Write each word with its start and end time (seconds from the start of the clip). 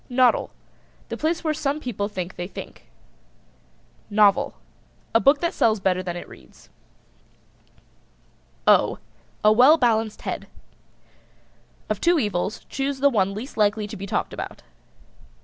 NODDLE. 0.09 0.49
The 1.09 1.17
place 1.17 1.43
where 1.43 1.53
some 1.53 1.79
people 1.79 2.07
think 2.07 2.35
they 2.35 2.47
think. 2.47 2.87
NOVEL. 4.09 4.55
A 5.13 5.19
book 5.19 5.41
that 5.41 5.53
sells 5.53 5.79
better 5.79 6.01
than 6.01 6.17
it 6.17 6.27
reads. 6.27 6.69
[Illustration: 8.67 8.97
"O 9.45 9.47
A 9.47 9.51
well 9.51 9.77
balanced 9.77 10.21
Head."] 10.23 10.47
Of 11.87 12.01
two 12.01 12.17
evils 12.17 12.65
choose 12.67 12.99
the 12.99 13.11
one 13.11 13.35
least 13.35 13.57
likely 13.57 13.85
to 13.85 13.95
be 13.95 14.07
talked 14.07 14.33
about. 14.33 14.63